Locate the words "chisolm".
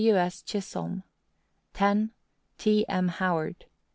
0.41-1.03